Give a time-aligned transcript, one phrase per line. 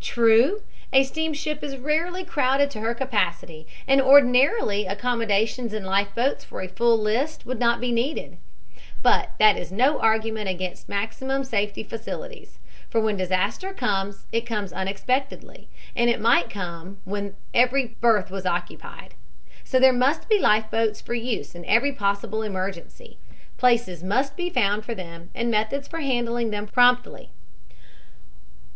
[0.00, 6.44] True, a steamship is rarely crowded to her capacity, and ordinarily accommodations in life boats
[6.44, 8.36] for a full list would not be needed.
[9.02, 14.72] But that is no argument against maximum safety facilities, for when disaster comes it comes
[14.72, 15.66] unexpectedly,
[15.96, 19.14] and it might come when every berth was occupied.
[19.64, 23.18] So there must be life boats for use in every possible emergency.
[23.58, 27.32] Places must be found for them and methods for handling them promptly.